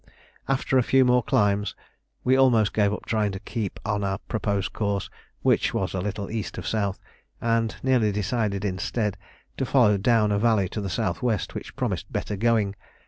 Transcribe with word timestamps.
After 0.47 0.79
a 0.79 0.81
few 0.81 1.05
more 1.05 1.21
climbs, 1.21 1.75
we 2.23 2.35
almost 2.35 2.73
gave 2.73 2.91
up 2.91 3.05
trying 3.05 3.31
to 3.33 3.39
keep 3.39 3.79
on 3.85 4.03
our 4.03 4.17
proposed 4.17 4.73
course, 4.73 5.11
which 5.43 5.75
was 5.75 5.93
a 5.93 6.01
little 6.01 6.31
E. 6.31 6.43
of 6.57 6.73
S., 6.73 6.99
and 7.39 7.75
nearly 7.83 8.11
decided 8.11 8.65
instead 8.65 9.15
to 9.57 9.65
follow 9.67 9.97
down 9.99 10.31
a 10.31 10.39
valley 10.39 10.67
to 10.69 10.81
the 10.81 10.87
S.W., 10.87 11.37
which 11.53 11.75
promised 11.75 12.11
better 12.11 12.35
going. 12.35 12.75